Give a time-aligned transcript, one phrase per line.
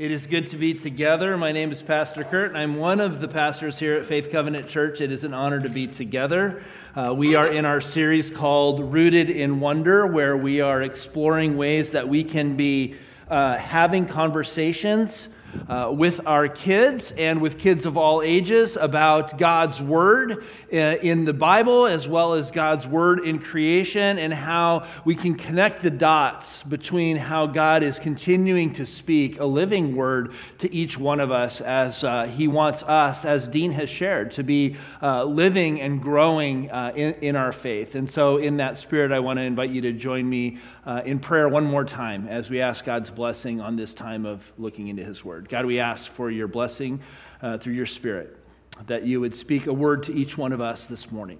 [0.00, 1.36] It is good to be together.
[1.36, 4.66] My name is Pastor Kurt, and I'm one of the pastors here at Faith Covenant
[4.66, 5.02] Church.
[5.02, 6.62] It is an honor to be together.
[6.96, 11.90] Uh, we are in our series called Rooted in Wonder, where we are exploring ways
[11.90, 12.94] that we can be
[13.28, 15.28] uh, having conversations
[15.68, 21.24] uh, with our kids and with kids of all ages about God's Word uh, in
[21.24, 25.90] the Bible as well as God's Word in creation and how we can connect the
[25.90, 31.30] dots between how God is continuing to speak a living Word to each one of
[31.30, 36.02] us as uh, He wants us, as Dean has shared, to be uh, living and
[36.02, 37.94] growing uh, in, in, our faith.
[37.94, 41.18] And so, in that spirit, I want to invite you to join me uh, in
[41.18, 45.04] prayer one more time as we ask God's blessing on this time of looking into
[45.04, 45.39] His Word.
[45.48, 47.00] God, we ask for your blessing
[47.42, 48.36] uh, through your Spirit,
[48.86, 51.38] that you would speak a word to each one of us this morning.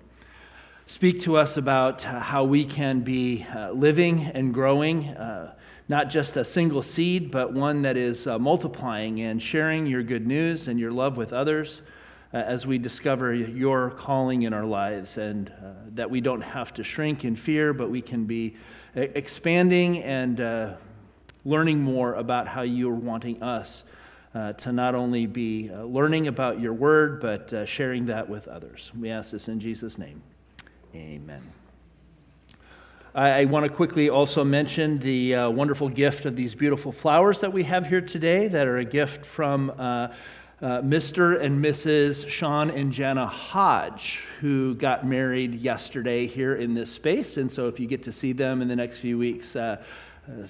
[0.87, 5.55] Speak to us about uh, how we can be uh, living and growing, uh,
[5.89, 10.27] not just a single seed, but one that is uh, multiplying and sharing your good
[10.27, 11.83] news and your love with others
[12.35, 15.53] uh, as we discover your calling in our lives, and
[15.95, 18.57] that we don't have to shrink in fear, but we can be
[18.95, 20.41] expanding and
[21.45, 23.85] learning more about how you're wanting us
[24.35, 28.47] uh, to not only be uh, learning about your word, but uh, sharing that with
[28.49, 28.93] others.
[28.99, 30.23] We ask this in Jesus' name.
[30.95, 31.43] Amen.
[33.15, 37.41] I, I want to quickly also mention the uh, wonderful gift of these beautiful flowers
[37.41, 39.71] that we have here today, that are a gift from.
[39.79, 40.09] Uh,
[40.63, 41.43] uh, Mr.
[41.43, 42.29] and Mrs.
[42.29, 47.39] Sean and Jana Hodge, who got married yesterday here in this space.
[47.39, 49.83] And so, if you get to see them in the next few weeks, uh,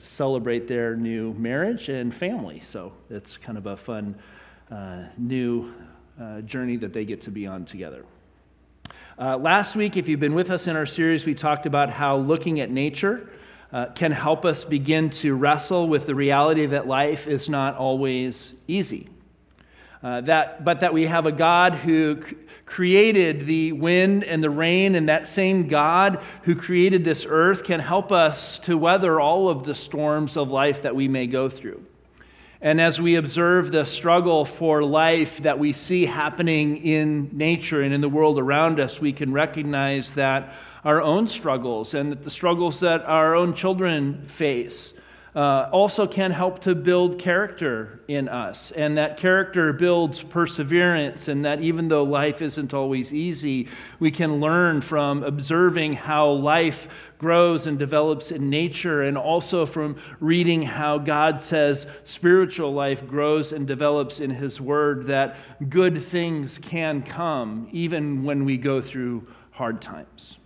[0.03, 2.61] celebrate their new marriage and family.
[2.61, 4.15] So it's kind of a fun
[4.71, 5.73] uh, new
[6.21, 8.05] uh, journey that they get to be on together.
[9.19, 12.17] Uh, last week, if you've been with us in our series, we talked about how
[12.17, 13.29] looking at nature
[13.73, 18.55] uh, can help us begin to wrestle with the reality that life is not always
[18.67, 19.09] easy.
[20.03, 22.23] Uh, that, but that we have a God who
[22.65, 27.81] created the wind and the rain, and that same God who created this earth can
[27.81, 31.85] help us to weather all of the storms of life that we may go through.
[32.63, 37.93] And as we observe the struggle for life that we see happening in nature and
[37.93, 40.55] in the world around us, we can recognize that
[40.85, 44.95] our own struggles and that the struggles that our own children face
[45.35, 48.73] uh, also can help to build character in us.
[48.73, 53.69] And that character builds perseverance, and that even though life isn't always easy,
[54.01, 59.97] we can learn from observing how life grows and develops in nature, and also from
[60.19, 65.37] reading how God says spiritual life grows and develops in His Word, that
[65.69, 70.40] good things can come even when we go through hard times.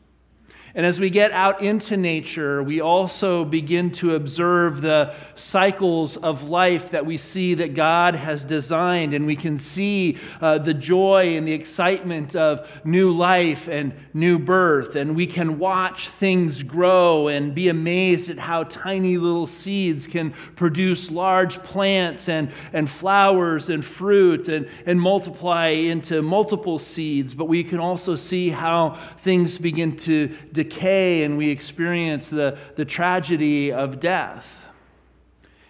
[0.77, 6.43] And as we get out into nature, we also begin to observe the cycles of
[6.43, 9.15] life that we see that God has designed.
[9.15, 14.37] And we can see uh, the joy and the excitement of new life and new
[14.37, 14.97] birth.
[14.97, 20.35] And we can watch things grow and be amazed at how tiny little seeds can
[20.57, 27.33] produce large plants and, and flowers and fruit and, and multiply into multiple seeds.
[27.33, 32.59] But we can also see how things begin to decay decay and we experience the,
[32.77, 34.47] the tragedy of death.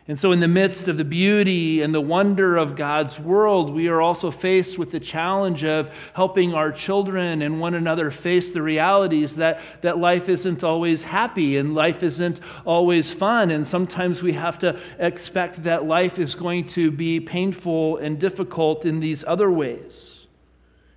[0.07, 3.89] And so, in the midst of the beauty and the wonder of God's world, we
[3.89, 8.61] are also faced with the challenge of helping our children and one another face the
[8.61, 13.51] realities that, that life isn't always happy and life isn't always fun.
[13.51, 18.85] And sometimes we have to expect that life is going to be painful and difficult
[18.85, 20.14] in these other ways.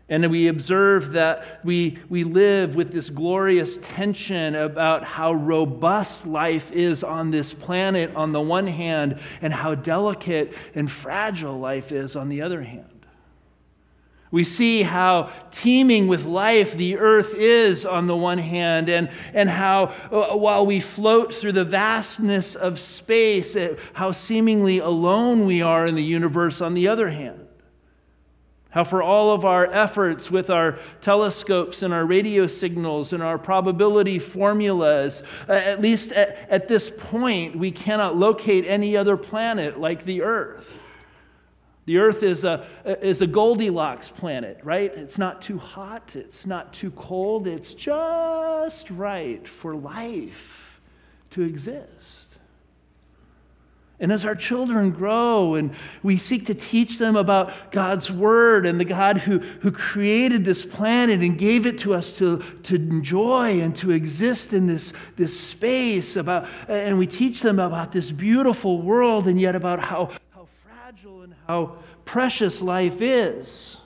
[0.10, 6.72] And we observe that we, we live with this glorious tension about how robust life
[6.72, 12.16] is on this planet on the one hand, and how delicate and fragile life is
[12.16, 12.86] on the other hand.
[14.32, 19.50] We see how teeming with life the earth is on the one hand, and, and
[19.50, 25.62] how uh, while we float through the vastness of space, uh, how seemingly alone we
[25.62, 27.47] are in the universe on the other hand.
[28.78, 33.40] How, for all of our efforts with our telescopes and our radio signals and our
[33.40, 40.06] probability formulas, at least at, at this point, we cannot locate any other planet like
[40.06, 40.68] the Earth.
[41.86, 44.94] The Earth is a, is a Goldilocks planet, right?
[44.96, 50.80] It's not too hot, it's not too cold, it's just right for life
[51.32, 52.27] to exist.
[54.00, 55.74] And as our children grow and
[56.04, 60.64] we seek to teach them about God's Word and the God who, who created this
[60.64, 65.38] planet and gave it to us to, to enjoy and to exist in this, this
[65.38, 70.48] space, about, and we teach them about this beautiful world and yet about how, how
[70.64, 73.78] fragile and how precious life is,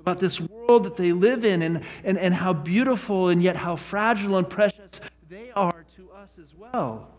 [0.00, 3.76] about this world that they live in, and, and, and how beautiful and yet how
[3.76, 7.10] fragile and precious they are to us as well.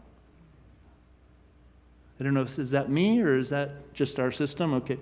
[2.20, 4.74] I don't know if is that me or is that just our system?
[4.76, 4.98] Okay.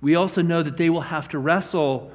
[0.00, 2.10] We also know that they will have to wrestle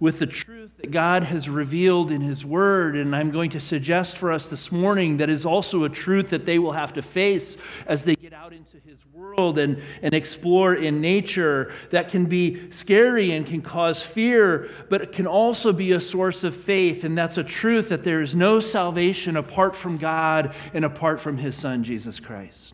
[0.00, 2.96] with the truth that God has revealed in His Word.
[2.96, 6.46] And I'm going to suggest for us this morning that is also a truth that
[6.46, 10.74] they will have to face as they get out into His world and, and explore
[10.74, 15.92] in nature that can be scary and can cause fear, but it can also be
[15.92, 17.04] a source of faith.
[17.04, 21.36] And that's a truth that there is no salvation apart from God and apart from
[21.36, 22.72] His Son, Jesus Christ.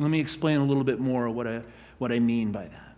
[0.00, 1.62] Let me explain a little bit more what I,
[1.98, 2.89] what I mean by that.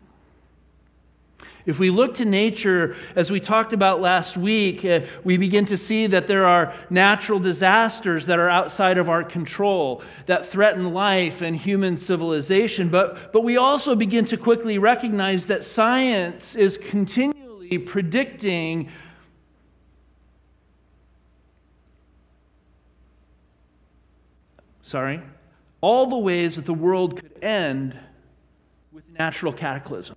[1.64, 5.76] If we look to nature, as we talked about last week, uh, we begin to
[5.76, 11.40] see that there are natural disasters that are outside of our control that threaten life
[11.40, 12.88] and human civilization.
[12.88, 18.90] But, but we also begin to quickly recognize that science is continually predicting
[24.92, 25.22] sorry,
[25.80, 27.98] all the ways that the world could end
[28.92, 30.16] with natural cataclysm.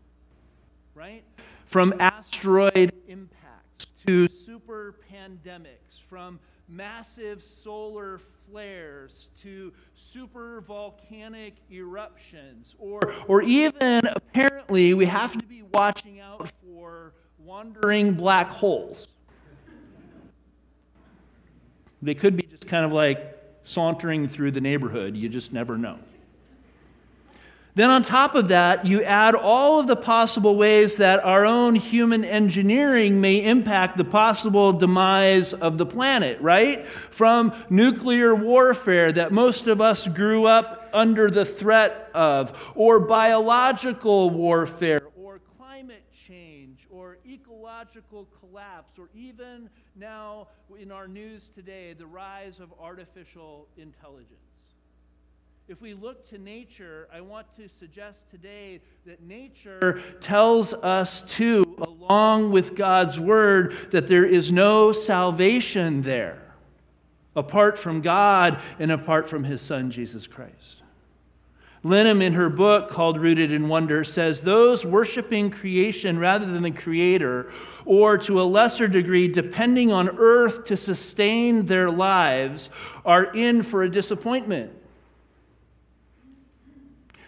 [0.93, 1.23] Right?
[1.65, 8.19] From asteroid impacts to super pandemics, from massive solar
[8.49, 9.73] flares to
[10.11, 18.13] super volcanic eruptions, or, or even apparently we have to be watching out for wandering
[18.13, 19.07] black holes.
[22.01, 25.97] They could be just kind of like sauntering through the neighborhood, you just never know.
[27.75, 31.75] Then, on top of that, you add all of the possible ways that our own
[31.75, 36.87] human engineering may impact the possible demise of the planet, right?
[37.11, 44.29] From nuclear warfare that most of us grew up under the threat of, or biological
[44.29, 50.47] warfare, or climate change, or ecological collapse, or even now
[50.79, 54.44] in our news today, the rise of artificial intelligence.
[55.67, 61.63] If we look to nature, I want to suggest today that nature tells us too,
[61.79, 66.53] along with God's word, that there is no salvation there
[67.35, 70.83] apart from God and apart from his son, Jesus Christ.
[71.83, 76.69] Lynum, in her book called Rooted in Wonder, says those worshiping creation rather than the
[76.69, 77.51] Creator,
[77.85, 82.69] or to a lesser degree, depending on earth to sustain their lives,
[83.03, 84.71] are in for a disappointment.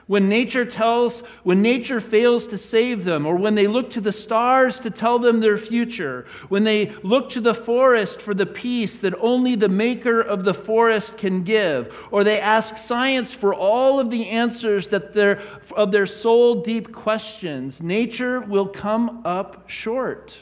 [0.07, 4.13] When nature tells, when nature fails to save them, or when they look to the
[4.13, 9.00] stars to tell them their future, when they look to the forest for the peace
[9.00, 14.00] that only the maker of the forest can give, or they ask science for all
[14.00, 15.42] of the answers that their,
[15.75, 20.38] of their soul deep questions, nature will come up short.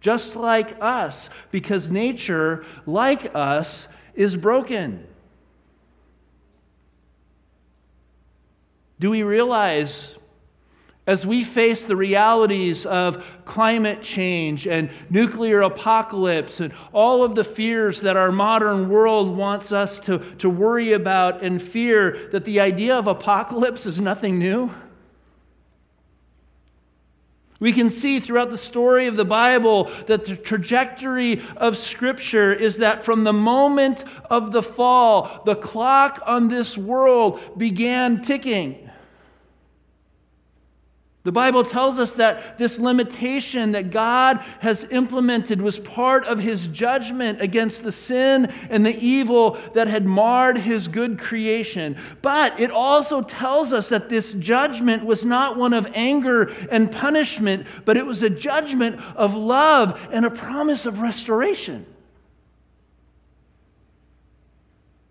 [0.00, 3.86] Just like us, because nature, like us,
[4.16, 5.06] is broken.
[8.98, 10.16] Do we realize
[11.06, 17.44] as we face the realities of climate change and nuclear apocalypse and all of the
[17.44, 22.58] fears that our modern world wants us to, to worry about and fear, that the
[22.58, 24.74] idea of apocalypse is nothing new?
[27.60, 32.78] We can see throughout the story of the Bible that the trajectory of Scripture is
[32.78, 38.85] that from the moment of the fall, the clock on this world began ticking.
[41.26, 46.68] The Bible tells us that this limitation that God has implemented was part of his
[46.68, 51.96] judgment against the sin and the evil that had marred his good creation.
[52.22, 57.66] But it also tells us that this judgment was not one of anger and punishment,
[57.84, 61.86] but it was a judgment of love and a promise of restoration.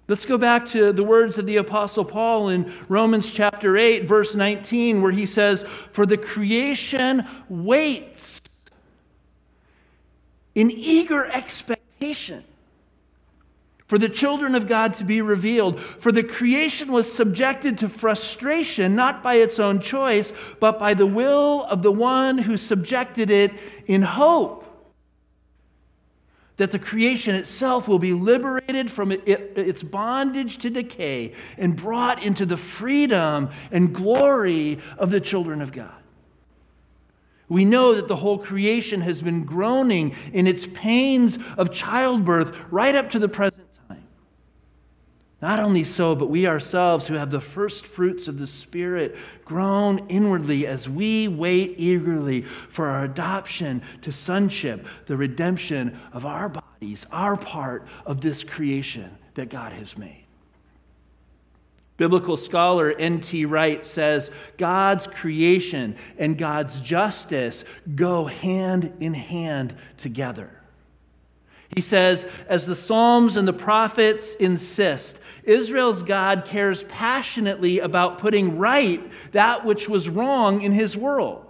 [0.07, 4.35] Let's go back to the words of the Apostle Paul in Romans chapter 8, verse
[4.35, 8.39] 19, where he says, For the creation waits
[10.53, 12.43] in eager expectation
[13.87, 15.79] for the children of God to be revealed.
[15.79, 21.05] For the creation was subjected to frustration, not by its own choice, but by the
[21.05, 23.51] will of the one who subjected it
[23.87, 24.64] in hope
[26.57, 32.45] that the creation itself will be liberated from its bondage to decay and brought into
[32.45, 35.91] the freedom and glory of the children of God.
[37.49, 42.95] We know that the whole creation has been groaning in its pains of childbirth right
[42.95, 43.64] up to the present
[45.45, 50.03] Not only so, but we ourselves who have the first fruits of the Spirit groan
[50.09, 57.05] inwardly as we wait eagerly for our adoption to sonship, the redemption of our bodies,
[57.11, 60.25] our part of this creation that God has made.
[61.97, 63.45] Biblical scholar N.T.
[63.45, 70.49] Wright says God's creation and God's justice go hand in hand together.
[71.75, 78.57] He says, as the Psalms and the prophets insist, Israel's God cares passionately about putting
[78.57, 81.45] right that which was wrong in his world.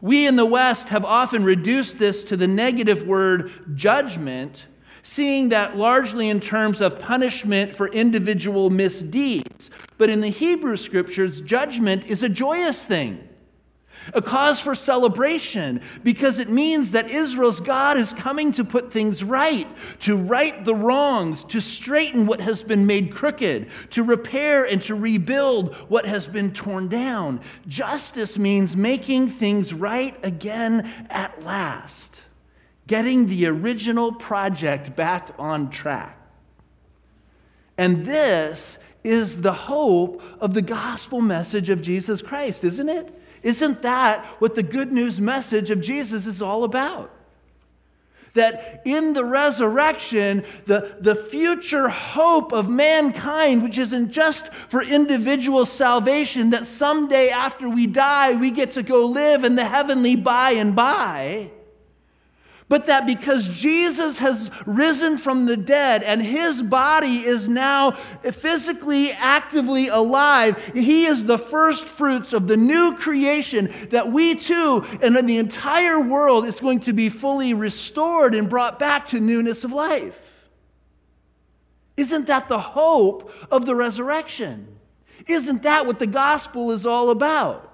[0.00, 4.66] We in the West have often reduced this to the negative word judgment,
[5.02, 9.70] seeing that largely in terms of punishment for individual misdeeds.
[9.98, 13.26] But in the Hebrew scriptures, judgment is a joyous thing
[14.14, 19.22] a cause for celebration because it means that Israel's God is coming to put things
[19.22, 19.66] right,
[20.00, 24.94] to right the wrongs, to straighten what has been made crooked, to repair and to
[24.94, 27.40] rebuild what has been torn down.
[27.68, 32.20] Justice means making things right again at last,
[32.86, 36.16] getting the original project back on track.
[37.78, 43.19] And this is the hope of the gospel message of Jesus Christ, isn't it?
[43.42, 47.10] Isn't that what the good news message of Jesus is all about?
[48.34, 55.66] That in the resurrection, the, the future hope of mankind, which isn't just for individual
[55.66, 60.52] salvation, that someday after we die, we get to go live in the heavenly by
[60.52, 61.50] and by
[62.70, 67.98] but that because Jesus has risen from the dead and his body is now
[68.32, 74.86] physically actively alive, he is the first fruits of the new creation that we too
[75.02, 79.64] and the entire world is going to be fully restored and brought back to newness
[79.64, 80.16] of life.
[81.96, 84.78] Isn't that the hope of the resurrection?
[85.26, 87.69] Isn't that what the gospel is all about?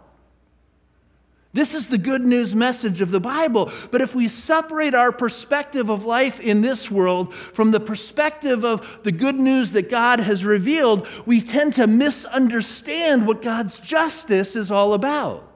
[1.57, 3.73] This is the good news message of the Bible.
[3.91, 8.87] But if we separate our perspective of life in this world from the perspective of
[9.05, 14.71] the good news that God has revealed, we tend to misunderstand what God's justice is
[14.71, 15.51] all about.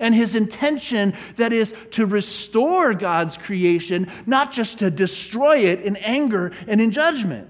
[0.00, 5.96] And his intention, that is, to restore God's creation, not just to destroy it in
[5.96, 7.48] anger and in judgment.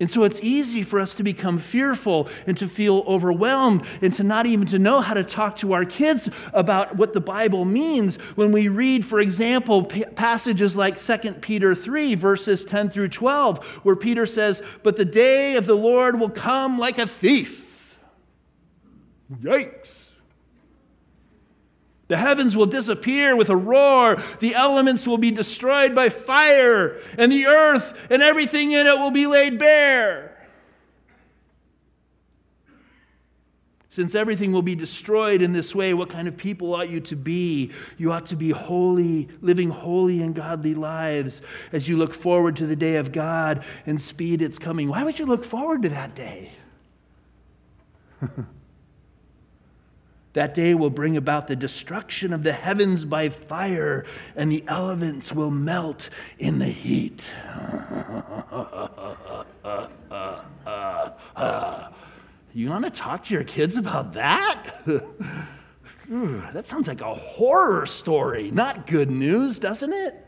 [0.00, 4.24] And so it's easy for us to become fearful and to feel overwhelmed and to
[4.24, 8.16] not even to know how to talk to our kids about what the Bible means
[8.34, 13.96] when we read, for example, passages like 2 Peter 3, verses 10 through 12, where
[13.96, 17.64] Peter says, But the day of the Lord will come like a thief.
[19.42, 20.09] Yikes.
[22.10, 24.20] The heavens will disappear with a roar.
[24.40, 29.12] The elements will be destroyed by fire, and the earth and everything in it will
[29.12, 30.36] be laid bare.
[33.90, 37.14] Since everything will be destroyed in this way, what kind of people ought you to
[37.14, 37.70] be?
[37.96, 42.66] You ought to be holy, living holy and godly lives as you look forward to
[42.66, 44.88] the day of God and speed its coming.
[44.88, 46.50] Why would you look forward to that day?
[50.32, 54.06] That day will bring about the destruction of the heavens by fire,
[54.36, 56.08] and the elements will melt
[56.38, 57.24] in the heat.
[62.52, 64.82] you want to talk to your kids about that?
[66.08, 70.26] that sounds like a horror story, not good news, doesn't it?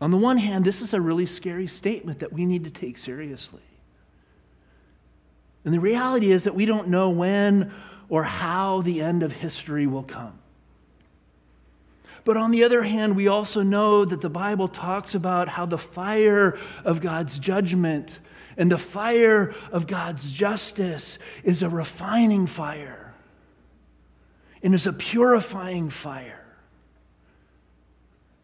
[0.00, 2.98] On the one hand, this is a really scary statement that we need to take
[2.98, 3.60] seriously.
[5.64, 7.72] And the reality is that we don't know when
[8.08, 10.38] or how the end of history will come.
[12.24, 15.78] But on the other hand, we also know that the Bible talks about how the
[15.78, 18.18] fire of God's judgment
[18.56, 23.12] and the fire of God's justice is a refining fire
[24.62, 26.40] and is a purifying fire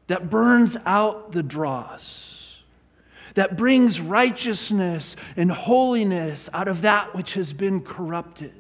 [0.09, 2.40] that burns out the dross
[3.35, 8.60] that brings righteousness and holiness out of that which has been corrupted.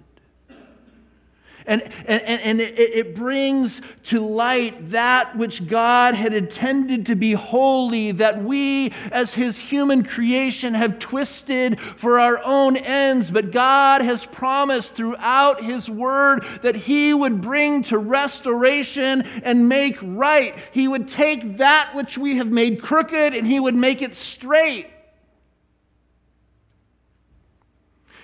[1.70, 7.32] And, and, and it, it brings to light that which God had intended to be
[7.32, 13.30] holy, that we, as His human creation, have twisted for our own ends.
[13.30, 19.96] But God has promised throughout His Word that He would bring to restoration and make
[20.02, 20.56] right.
[20.72, 24.88] He would take that which we have made crooked and He would make it straight.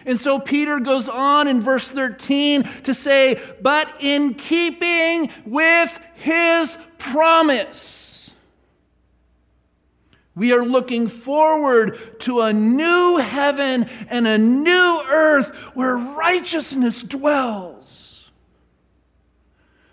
[0.06, 6.78] And so Peter goes on in verse 13 to say, But in keeping with his
[6.96, 8.30] promise,
[10.36, 18.30] we are looking forward to a new heaven and a new earth where righteousness dwells.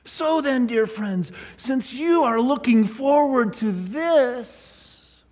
[0.05, 5.24] So then, dear friends, since you are looking forward to this,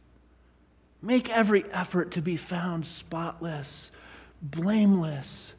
[1.04, 3.92] make every effort to be found spotless
[4.42, 5.54] blameless,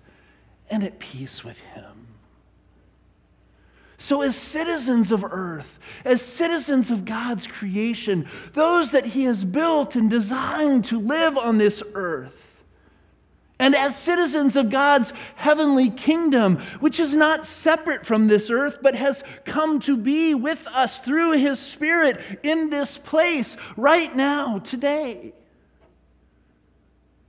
[0.71, 2.07] and at peace with Him.
[3.99, 9.95] So, as citizens of earth, as citizens of God's creation, those that He has built
[9.95, 12.35] and designed to live on this earth,
[13.61, 18.97] and as citizens of God's heavenly kingdom, which is not separate from this earth, but
[18.97, 25.33] has come to be with us through His Spirit in this place right now, today.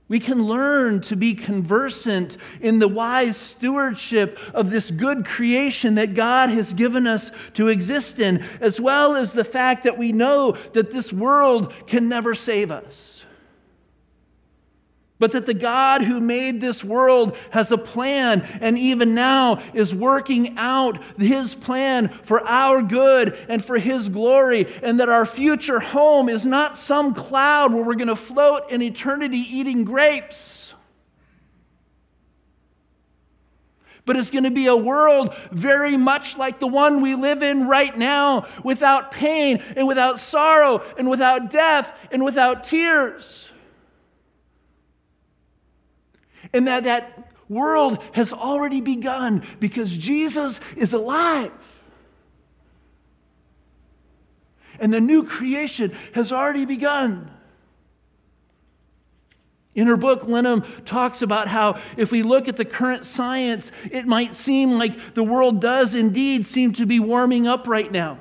[0.08, 6.14] We can learn to be conversant in the wise stewardship of this good creation that
[6.14, 10.56] God has given us to exist in, as well as the fact that we know
[10.74, 13.13] that this world can never save us
[15.24, 19.94] but that the God who made this world has a plan and even now is
[19.94, 25.80] working out his plan for our good and for his glory, and that our future
[25.80, 30.70] home is not some cloud where we're going to float in eternity eating grapes.
[34.04, 37.66] But it's going to be a world very much like the one we live in
[37.66, 43.48] right now, without pain and without sorrow and without death and without tears
[46.54, 51.52] and that that world has already begun because Jesus is alive.
[54.80, 57.30] And the new creation has already begun.
[59.74, 64.06] In her book, Lynum talks about how if we look at the current science, it
[64.06, 68.18] might seem like the world does indeed seem to be warming up right now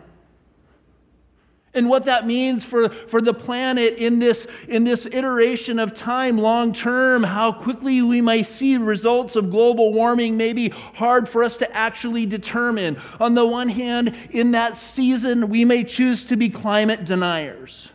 [1.74, 6.38] and what that means for, for the planet in this, in this iteration of time
[6.38, 11.44] long term, how quickly we may see results of global warming may be hard for
[11.44, 13.02] us to actually determine.
[13.20, 17.90] On the one hand, in that season, we may choose to be climate deniers.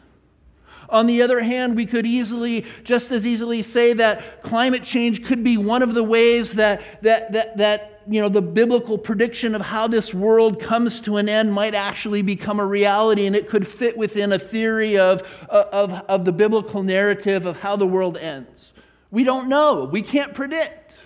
[0.91, 5.45] On the other hand, we could easily, just as easily, say that climate change could
[5.45, 9.61] be one of the ways that, that, that, that you know, the biblical prediction of
[9.61, 13.69] how this world comes to an end might actually become a reality, and it could
[13.69, 18.17] fit within a theory of, uh, of, of the biblical narrative of how the world
[18.17, 18.73] ends.
[19.11, 20.97] We don't know, we can't predict.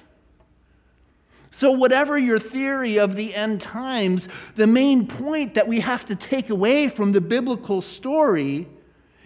[1.50, 6.14] So, whatever your theory of the end times, the main point that we have to
[6.14, 8.66] take away from the biblical story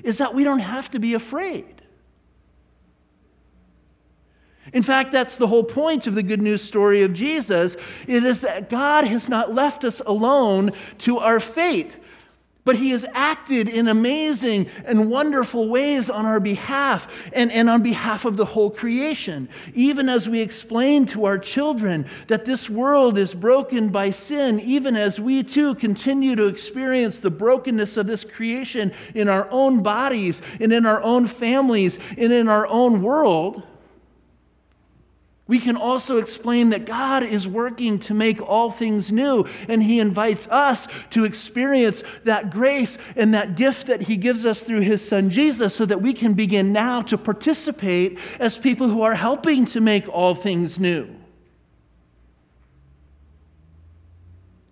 [0.03, 1.76] is that we don't have to be afraid.
[4.73, 7.77] In fact, that's the whole point of the good news story of Jesus.
[8.07, 11.97] It is that God has not left us alone to our fate,
[12.65, 17.81] but He has acted in amazing and wonderful ways on our behalf and, and on
[17.81, 19.49] behalf of the whole creation.
[19.73, 24.97] Even as we explain to our children that this world is broken by sin, even
[24.97, 30.43] as we too continue to experience the brokenness of this creation in our own bodies
[30.59, 33.63] and in our own families and in our own world
[35.49, 40.01] we can also explain that God is working to make all things new, and He
[40.01, 45.07] invites us to experience that grace and that gift that He gives us through His
[45.07, 49.65] Son Jesus so that we can begin now to participate as people who are helping
[49.67, 51.16] to make all things new.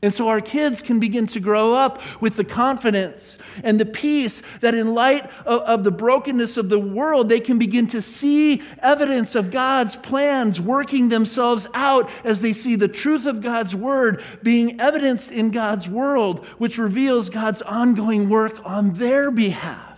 [0.04, 4.42] And so our kids can begin to grow up with the confidence and the peace
[4.60, 8.60] that, in light of, of, the brokenness of the world, they can begin to see
[8.80, 14.22] evidence of God's plans working themselves out as they see the truth of God's word
[14.42, 19.93] being evidenced in God's world, which reveals God's ongoing work on their behalf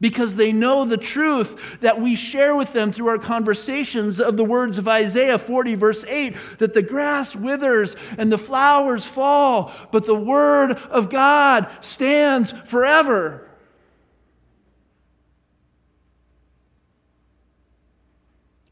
[0.00, 4.44] because they know the truth that we share with them through our conversations of the
[4.44, 10.06] words of Isaiah 40, verse 8, that the grass withers and the flowers fall, but
[10.06, 13.46] the word of God stands forever.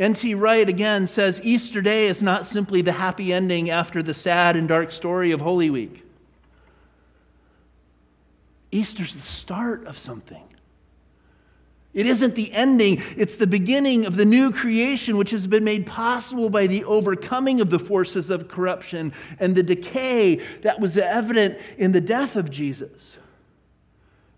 [0.01, 0.35] N.T.
[0.35, 4.69] Wright again says Easter Day is not simply the happy ending after the sad and
[4.69, 6.05] dark story of Holy Week.
[8.71, 10.43] Easter's the start of something.
[11.95, 15.87] It isn't the ending, it's the beginning of the new creation, which has been made
[15.87, 21.59] possible by the overcoming of the forces of corruption and the decay that was evident
[21.79, 23.17] in the death of Jesus.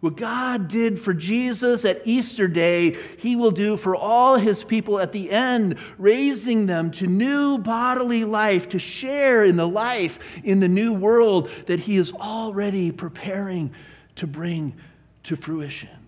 [0.00, 4.98] What God did for Jesus at Easter Day, He will do for all His people
[4.98, 10.60] at the end, raising them to new bodily life, to share in the life in
[10.60, 13.74] the new world that He is already preparing
[14.16, 14.72] to bring
[15.24, 15.99] to fruition.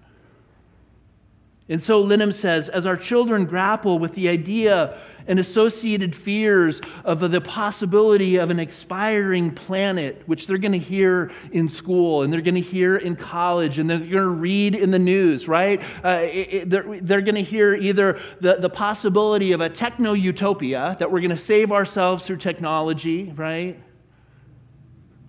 [1.68, 7.20] And so Lynum says, as our children grapple with the idea and associated fears of
[7.20, 12.40] the possibility of an expiring planet, which they're going to hear in school and they're
[12.40, 15.80] going to hear in college and they're going to read in the news, right?
[16.04, 20.12] Uh, it, it, they're, they're going to hear either the, the possibility of a techno
[20.12, 23.80] utopia, that we're going to save ourselves through technology, right?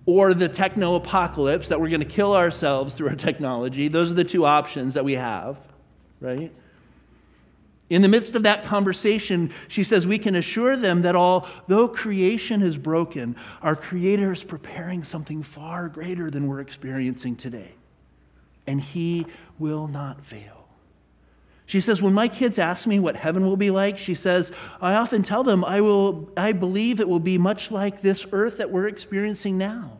[0.06, 3.86] Or the techno apocalypse, that we're going to kill ourselves through our technology.
[3.86, 5.56] Those are the two options that we have,
[6.24, 6.50] right?
[7.90, 12.62] In the midst of that conversation, she says, We can assure them that although creation
[12.62, 17.72] is broken, our Creator is preparing something far greater than we're experiencing today.
[18.66, 19.26] And He
[19.58, 20.66] will not fail.
[21.66, 24.94] She says, When my kids ask me what heaven will be like, she says, I
[24.94, 28.70] often tell them, I, will, I believe it will be much like this earth that
[28.70, 29.98] we're experiencing now.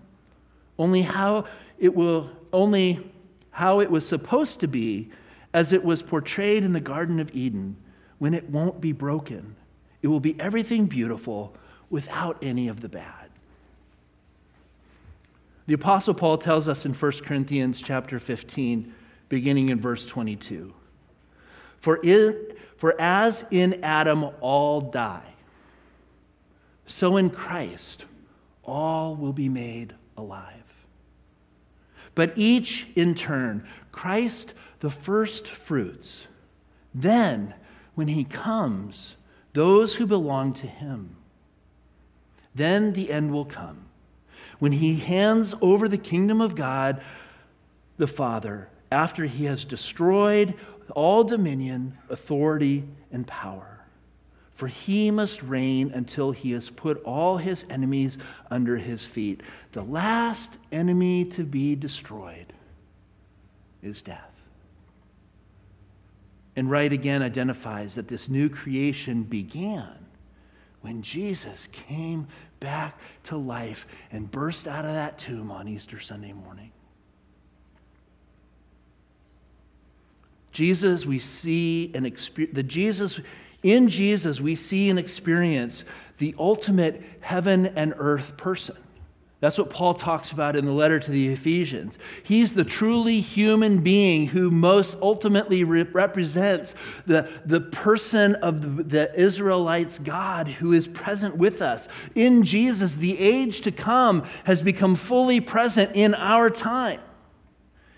[0.78, 1.44] Only how
[1.78, 3.10] it will, only
[3.50, 5.10] how it was supposed to be
[5.54, 7.76] as it was portrayed in the Garden of Eden,
[8.18, 9.54] when it won't be broken.
[10.02, 11.54] It will be everything beautiful
[11.88, 13.30] without any of the bad.
[15.66, 18.92] The apostle Paul tells us in 1 Corinthians chapter 15
[19.28, 20.74] beginning in verse 22.
[21.80, 22.36] For, in,
[22.76, 25.22] for as in Adam all die,
[26.86, 28.04] so in Christ
[28.62, 30.52] all will be made alive.
[32.14, 36.26] But each in turn, Christ the first fruits.
[36.94, 37.54] Then,
[37.94, 39.16] when he comes,
[39.52, 41.16] those who belong to him.
[42.54, 43.84] Then the end will come,
[44.58, 47.02] when he hands over the kingdom of God,
[47.96, 50.54] the Father, after he has destroyed
[50.94, 53.73] all dominion, authority, and power.
[54.54, 58.18] For he must reign until he has put all his enemies
[58.50, 59.42] under his feet.
[59.72, 62.52] The last enemy to be destroyed
[63.82, 64.30] is death.
[66.56, 69.92] And Wright again identifies that this new creation began
[70.82, 72.28] when Jesus came
[72.60, 76.70] back to life and burst out of that tomb on Easter Sunday morning.
[80.52, 83.18] Jesus, we see and experience, the Jesus,
[83.64, 85.84] in Jesus, we see and experience
[86.18, 88.76] the ultimate heaven and earth person.
[89.40, 91.98] That's what Paul talks about in the letter to the Ephesians.
[92.22, 96.74] He's the truly human being who most ultimately re- represents
[97.06, 101.88] the, the person of the, the Israelites' God who is present with us.
[102.14, 107.00] In Jesus, the age to come has become fully present in our time.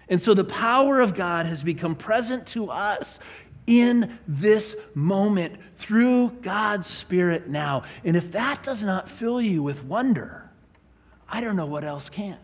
[0.08, 3.18] And so the power of God has become present to us
[3.66, 7.84] in this moment through God's Spirit now.
[8.04, 10.50] And if that does not fill you with wonder,
[11.28, 12.38] I don't know what else can.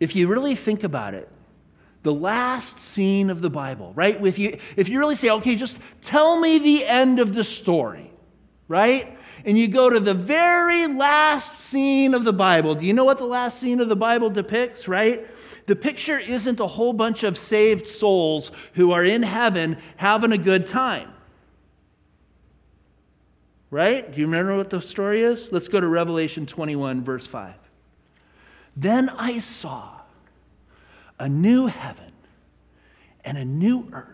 [0.00, 1.28] If you really think about it,
[2.02, 4.24] the last scene of the Bible, right?
[4.24, 8.12] If you, if you really say, okay, just tell me the end of the story,
[8.68, 9.16] right?
[9.44, 12.74] And you go to the very last scene of the Bible.
[12.74, 15.26] Do you know what the last scene of the Bible depicts, right?
[15.66, 20.38] The picture isn't a whole bunch of saved souls who are in heaven having a
[20.38, 21.10] good time.
[23.70, 24.10] Right?
[24.10, 25.50] Do you remember what the story is?
[25.52, 27.54] Let's go to Revelation 21, verse 5.
[28.76, 30.00] Then I saw
[31.18, 32.12] a new heaven
[33.24, 34.13] and a new earth.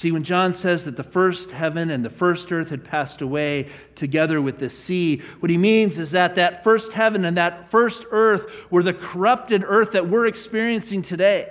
[0.00, 3.68] See, when John says that the first heaven and the first earth had passed away
[3.96, 8.06] together with the sea, what he means is that that first heaven and that first
[8.10, 11.50] earth were the corrupted earth that we're experiencing today.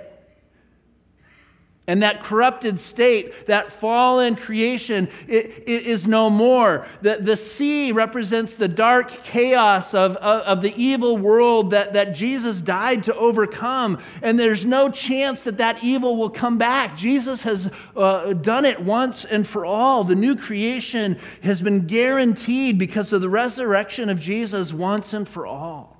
[1.90, 6.86] And that corrupted state, that fallen creation, it, it is no more.
[7.02, 12.14] The, the sea represents the dark chaos of, of, of, the evil world that, that
[12.14, 14.00] Jesus died to overcome.
[14.22, 16.96] And there's no chance that that evil will come back.
[16.96, 20.04] Jesus has uh, done it once and for all.
[20.04, 25.44] The new creation has been guaranteed because of the resurrection of Jesus once and for
[25.44, 25.99] all.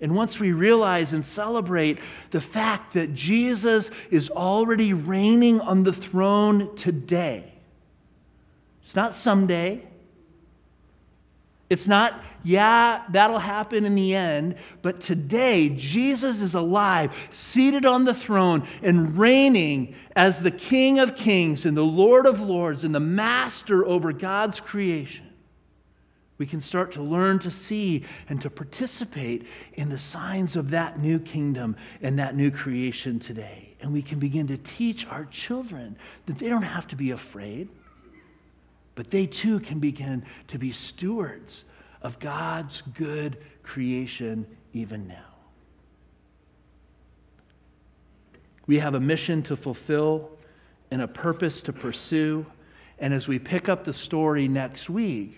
[0.00, 1.98] And once we realize and celebrate
[2.30, 7.52] the fact that Jesus is already reigning on the throne today,
[8.82, 9.82] it's not someday.
[11.68, 18.04] It's not, yeah, that'll happen in the end, but today Jesus is alive, seated on
[18.04, 22.92] the throne, and reigning as the King of kings and the Lord of lords and
[22.92, 25.29] the master over God's creation
[26.40, 30.98] we can start to learn to see and to participate in the signs of that
[30.98, 33.76] new kingdom and that new creation today.
[33.82, 37.68] And we can begin to teach our children that they don't have to be afraid,
[38.94, 41.64] but they too can begin to be stewards
[42.00, 45.34] of God's good creation even now.
[48.66, 50.30] We have a mission to fulfill
[50.90, 52.46] and a purpose to pursue.
[52.98, 55.36] And as we pick up the story next week,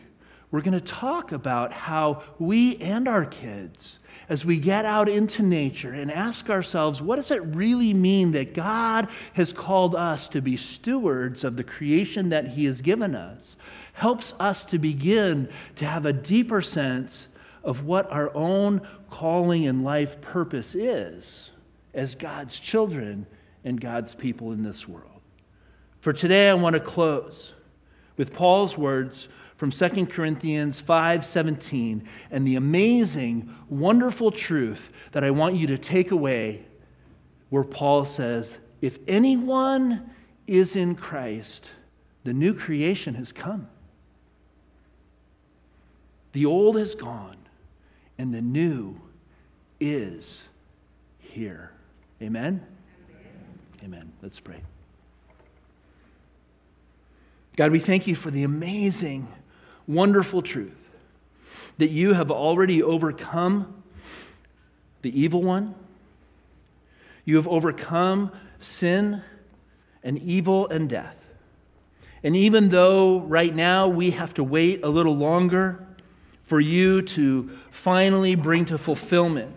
[0.53, 5.43] we're going to talk about how we and our kids, as we get out into
[5.43, 10.43] nature and ask ourselves, what does it really mean that God has called us to
[10.43, 13.57] be stewards of the creation that He has given us,
[13.95, 17.29] helps us to begin to have a deeper sense
[17.65, 21.51] of what our own calling and life purpose is
[21.95, 23.27] as God's children
[23.65, 25.09] and God's people in this world.
[26.01, 27.53] For today, I want to close
[28.19, 29.29] with Paul's words
[29.63, 36.11] from 2 Corinthians 5:17 and the amazing wonderful truth that I want you to take
[36.11, 36.65] away
[37.51, 40.11] where Paul says if anyone
[40.49, 41.69] is in Christ
[42.25, 43.69] the new creation has come.
[46.33, 47.37] The old is gone
[48.19, 49.01] and the new
[49.79, 50.43] is
[51.21, 51.71] here.
[52.21, 52.67] Amen?
[53.09, 54.13] Amen, amen.
[54.23, 54.61] let's pray.
[57.55, 59.29] God, we thank you for the amazing
[59.87, 60.73] wonderful truth
[61.79, 63.83] that you have already overcome
[65.03, 65.75] the evil one.
[67.25, 69.23] You have overcome sin
[70.03, 71.17] and evil and death.
[72.25, 75.85] And even though right now we have to wait a little longer
[76.47, 79.55] for you to finally bring to fulfillment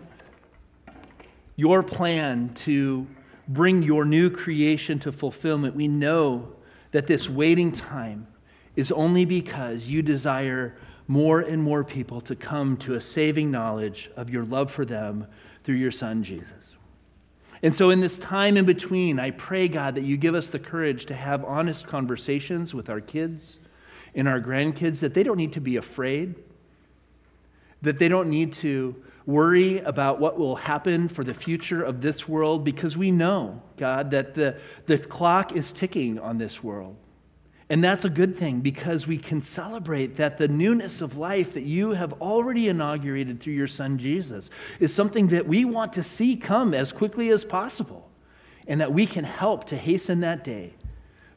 [1.56, 3.06] your plan to
[3.48, 6.48] bring your new creation to fulfillment, we know
[6.92, 8.26] that this waiting time
[8.76, 10.76] is only because you desire
[11.08, 15.26] more and more people to come to a saving knowledge of your love for them
[15.64, 16.52] through your Son, Jesus.
[17.62, 20.58] And so, in this time in between, I pray, God, that you give us the
[20.58, 23.58] courage to have honest conversations with our kids
[24.14, 26.34] and our grandkids, that they don't need to be afraid,
[27.82, 32.28] that they don't need to worry about what will happen for the future of this
[32.28, 36.96] world, because we know, God, that the, the clock is ticking on this world.
[37.68, 41.64] And that's a good thing because we can celebrate that the newness of life that
[41.64, 46.36] you have already inaugurated through your son Jesus is something that we want to see
[46.36, 48.08] come as quickly as possible.
[48.68, 50.74] And that we can help to hasten that day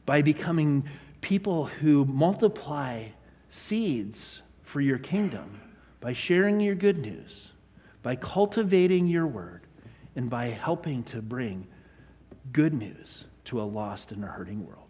[0.06, 0.88] by becoming
[1.20, 3.06] people who multiply
[3.50, 5.60] seeds for your kingdom,
[6.00, 7.50] by sharing your good news,
[8.02, 9.62] by cultivating your word,
[10.16, 11.66] and by helping to bring
[12.52, 14.89] good news to a lost and a hurting world.